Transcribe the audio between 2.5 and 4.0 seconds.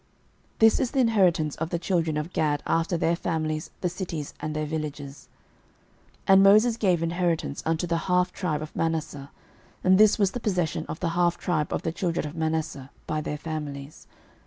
after their families, the